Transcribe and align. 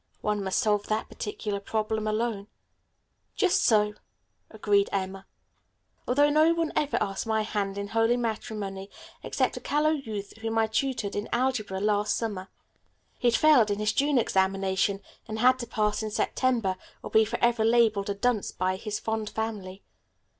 One 0.21 0.43
must 0.43 0.57
solve 0.57 0.87
that 0.87 1.09
particular 1.09 1.59
problem 1.59 2.07
alone." 2.07 2.47
"Just 3.35 3.63
so," 3.63 3.93
agreed 4.49 4.89
Emma. 4.91 5.27
"Although 6.07 6.31
no 6.31 6.55
one 6.55 6.73
ever 6.75 6.97
asked 6.99 7.27
my 7.27 7.43
hand 7.43 7.77
in 7.77 7.89
holy 7.89 8.17
matrimony 8.17 8.89
except 9.21 9.57
a 9.57 9.59
callow 9.59 9.91
youth 9.91 10.33
whom 10.39 10.57
I 10.57 10.65
tutored 10.65 11.15
in 11.15 11.29
algebra 11.31 11.79
last 11.79 12.15
summer. 12.17 12.47
He 13.19 13.27
had 13.27 13.37
failed 13.37 13.69
in 13.69 13.77
his 13.77 13.93
June 13.93 14.17
examination 14.17 15.03
and 15.27 15.37
had 15.37 15.59
to 15.59 15.67
pass 15.67 16.01
in 16.01 16.09
September 16.09 16.77
or 17.03 17.11
be 17.11 17.23
forever 17.23 17.63
labeled 17.63 18.09
a 18.09 18.15
dunce 18.15 18.51
by 18.51 18.77
his 18.77 18.99
fond 18.99 19.29
family. 19.29 19.83